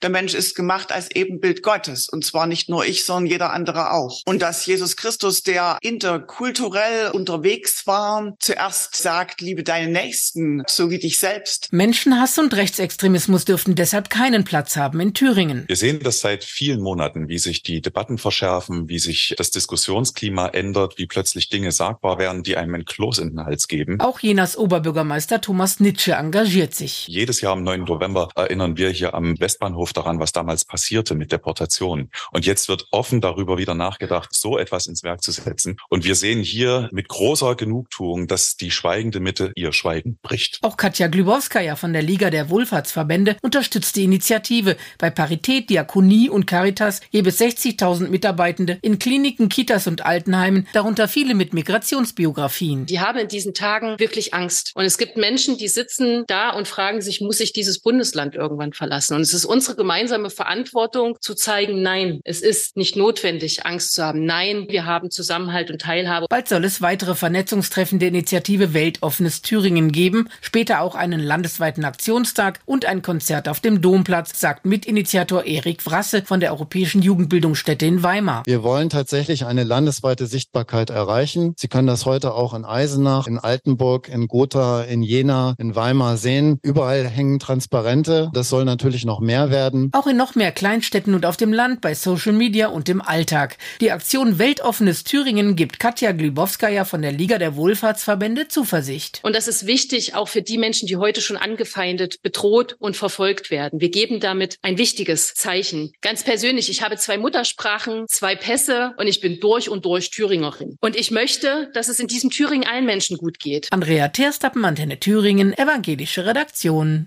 Der 0.00 0.10
Mensch 0.10 0.34
ist 0.34 0.54
gemacht 0.54 0.92
als 0.92 1.10
Ebenbild 1.10 1.64
Gottes. 1.64 2.08
Und 2.08 2.24
zwar 2.24 2.46
nicht 2.46 2.68
nur 2.68 2.86
ich, 2.86 3.04
sondern 3.04 3.26
jeder 3.26 3.52
andere 3.52 3.90
auch. 3.90 4.22
Und 4.26 4.42
dass 4.42 4.64
Jesus 4.64 4.96
Christus, 4.96 5.42
der 5.42 5.78
interkulturell 5.82 7.10
unterwegs 7.10 7.84
war, 7.88 8.36
zuerst 8.38 8.94
sagt, 8.94 9.40
liebe 9.40 9.64
deine 9.64 9.90
Nächsten, 9.90 10.62
so 10.68 10.90
wie 10.90 10.98
dich 10.98 11.18
selbst. 11.18 11.72
Menschenhass 11.72 12.38
und 12.38 12.54
Rechtsextremismus 12.54 13.44
dürften 13.44 13.74
deshalb 13.74 14.08
keinen 14.08 14.44
Platz 14.44 14.76
haben 14.76 15.00
in 15.00 15.14
Thüringen. 15.14 15.64
Wir 15.66 15.74
sehen 15.74 15.98
das 16.00 16.20
seit 16.20 16.44
vielen 16.44 16.80
Monaten, 16.80 17.28
wie 17.28 17.38
sich 17.38 17.64
die 17.64 17.80
Debatten 17.80 18.18
verschärfen, 18.18 18.88
wie 18.88 19.00
sich 19.00 19.34
das 19.36 19.50
Diskussionsklima 19.50 20.46
ändert, 20.46 20.98
wie 20.98 21.06
plötzlich 21.06 21.48
Dinge 21.48 21.72
sagbar 21.72 22.20
werden, 22.20 22.44
die 22.44 22.56
einem 22.56 22.76
ein 22.76 22.84
Kloß 22.84 23.18
in 23.18 23.30
den 23.30 23.44
Hals 23.44 23.66
geben. 23.66 23.98
Auch 23.98 24.20
Jenas 24.20 24.56
Oberbürgermeister 24.56 25.40
Thomas 25.40 25.80
Nitsche 25.80 26.12
engagiert 26.12 26.72
sich. 26.72 27.08
Jedes 27.08 27.40
Jahr 27.40 27.54
am 27.54 27.64
9. 27.64 27.82
November 27.82 28.28
erinnern 28.36 28.76
wir 28.76 28.90
hier 28.90 29.14
am 29.14 29.40
Westbahnhof 29.40 29.87
daran, 29.92 30.20
was 30.20 30.32
damals 30.32 30.64
passierte 30.64 31.14
mit 31.14 31.32
Deportationen. 31.32 32.10
Und 32.32 32.46
jetzt 32.46 32.68
wird 32.68 32.86
offen 32.90 33.20
darüber 33.20 33.58
wieder 33.58 33.74
nachgedacht, 33.74 34.34
so 34.34 34.58
etwas 34.58 34.86
ins 34.86 35.02
Werk 35.02 35.22
zu 35.22 35.32
setzen. 35.32 35.76
Und 35.88 36.04
wir 36.04 36.14
sehen 36.14 36.42
hier 36.42 36.88
mit 36.92 37.08
großer 37.08 37.54
Genugtuung, 37.54 38.26
dass 38.26 38.56
die 38.56 38.70
schweigende 38.70 39.20
Mitte 39.20 39.52
ihr 39.54 39.72
Schweigen 39.72 40.18
bricht. 40.22 40.58
Auch 40.62 40.76
Katja 40.76 41.08
Glubowskaja 41.08 41.76
von 41.76 41.92
der 41.92 42.02
Liga 42.02 42.30
der 42.30 42.50
Wohlfahrtsverbände 42.50 43.36
unterstützt 43.42 43.96
die 43.96 44.04
Initiative. 44.04 44.76
Bei 44.98 45.10
Parität, 45.10 45.70
Diakonie 45.70 46.28
und 46.28 46.46
Caritas 46.46 47.00
gebe 47.10 47.30
es 47.30 47.40
60.000 47.40 48.08
Mitarbeitende 48.08 48.78
in 48.82 48.98
Kliniken, 48.98 49.48
Kitas 49.48 49.86
und 49.86 50.04
Altenheimen, 50.04 50.66
darunter 50.72 51.08
viele 51.08 51.34
mit 51.34 51.54
Migrationsbiografien. 51.54 52.86
Die 52.86 53.00
haben 53.00 53.18
in 53.18 53.28
diesen 53.28 53.54
Tagen 53.54 53.98
wirklich 53.98 54.34
Angst. 54.34 54.72
Und 54.74 54.84
es 54.84 54.98
gibt 54.98 55.16
Menschen, 55.16 55.58
die 55.58 55.68
sitzen 55.68 56.24
da 56.26 56.50
und 56.50 56.68
fragen 56.68 57.00
sich, 57.00 57.20
muss 57.20 57.40
ich 57.40 57.52
dieses 57.52 57.80
Bundesland 57.80 58.34
irgendwann 58.34 58.72
verlassen? 58.72 59.14
Und 59.14 59.22
es 59.22 59.34
ist 59.34 59.44
unsere 59.44 59.76
gemeinsame 59.78 60.28
Verantwortung 60.28 61.16
zu 61.20 61.34
zeigen, 61.34 61.80
nein, 61.80 62.20
es 62.24 62.42
ist 62.42 62.76
nicht 62.76 62.96
notwendig, 62.96 63.64
Angst 63.64 63.94
zu 63.94 64.04
haben. 64.04 64.26
Nein, 64.26 64.66
wir 64.68 64.84
haben 64.84 65.10
Zusammenhalt 65.10 65.70
und 65.70 65.80
Teilhabe. 65.80 66.26
Bald 66.28 66.48
soll 66.48 66.64
es 66.64 66.82
weitere 66.82 67.14
Vernetzungstreffen 67.14 67.98
der 67.98 68.08
Initiative 68.08 68.74
Weltoffenes 68.74 69.40
Thüringen 69.40 69.92
geben, 69.92 70.28
später 70.42 70.82
auch 70.82 70.94
einen 70.94 71.20
landesweiten 71.20 71.84
Aktionstag 71.84 72.60
und 72.66 72.84
ein 72.84 73.02
Konzert 73.02 73.48
auf 73.48 73.60
dem 73.60 73.80
Domplatz, 73.80 74.38
sagt 74.38 74.66
Mitinitiator 74.66 75.44
Erik 75.44 75.86
Wrasse 75.86 76.22
von 76.22 76.40
der 76.40 76.50
Europäischen 76.50 77.00
Jugendbildungsstätte 77.00 77.86
in 77.86 78.02
Weimar. 78.02 78.42
Wir 78.46 78.62
wollen 78.64 78.90
tatsächlich 78.90 79.46
eine 79.46 79.62
landesweite 79.62 80.26
Sichtbarkeit 80.26 80.90
erreichen. 80.90 81.54
Sie 81.56 81.68
können 81.68 81.86
das 81.86 82.04
heute 82.04 82.34
auch 82.34 82.52
in 82.52 82.64
Eisenach, 82.64 83.28
in 83.28 83.38
Altenburg, 83.38 84.08
in 84.08 84.26
Gotha, 84.26 84.82
in 84.82 85.02
Jena, 85.02 85.54
in 85.56 85.76
Weimar 85.76 86.16
sehen. 86.16 86.58
Überall 86.62 87.06
hängen 87.06 87.38
Transparente. 87.38 88.30
Das 88.34 88.48
soll 88.48 88.64
natürlich 88.64 89.04
noch 89.04 89.20
mehr 89.20 89.50
werden. 89.50 89.67
Auch 89.92 90.06
in 90.06 90.16
noch 90.16 90.34
mehr 90.34 90.52
Kleinstädten 90.52 91.14
und 91.14 91.24
auf 91.24 91.36
dem 91.36 91.52
Land, 91.52 91.80
bei 91.80 91.94
Social 91.94 92.32
Media 92.32 92.68
und 92.68 92.88
im 92.88 93.00
Alltag. 93.00 93.56
Die 93.80 93.92
Aktion 93.92 94.38
Weltoffenes 94.38 95.04
Thüringen 95.04 95.56
gibt 95.56 95.78
Katja 95.78 96.12
Glibowskaja 96.12 96.84
von 96.84 97.02
der 97.02 97.12
Liga 97.12 97.38
der 97.38 97.56
Wohlfahrtsverbände 97.56 98.48
Zuversicht. 98.48 99.20
Und 99.22 99.34
das 99.34 99.48
ist 99.48 99.66
wichtig 99.66 100.14
auch 100.14 100.28
für 100.28 100.42
die 100.42 100.58
Menschen, 100.58 100.86
die 100.86 100.96
heute 100.96 101.20
schon 101.20 101.36
angefeindet, 101.36 102.20
bedroht 102.22 102.76
und 102.78 102.96
verfolgt 102.96 103.50
werden. 103.50 103.80
Wir 103.80 103.90
geben 103.90 104.20
damit 104.20 104.58
ein 104.62 104.78
wichtiges 104.78 105.34
Zeichen. 105.34 105.92
Ganz 106.00 106.24
persönlich, 106.24 106.68
ich 106.68 106.82
habe 106.82 106.96
zwei 106.96 107.16
Muttersprachen, 107.18 108.06
zwei 108.08 108.36
Pässe 108.36 108.94
und 108.98 109.06
ich 109.06 109.20
bin 109.20 109.40
durch 109.40 109.68
und 109.68 109.84
durch 109.84 110.10
Thüringerin. 110.10 110.76
Und 110.80 110.96
ich 110.96 111.10
möchte, 111.10 111.70
dass 111.74 111.88
es 111.88 112.00
in 112.00 112.08
diesem 112.08 112.30
Thüringen 112.30 112.66
allen 112.68 112.86
Menschen 112.86 113.16
gut 113.16 113.38
geht. 113.38 113.68
Andrea 113.70 114.08
Terstappen, 114.08 114.64
Antenne 114.64 114.98
Thüringen, 114.98 115.56
evangelische 115.56 116.26
Redaktion. 116.26 117.06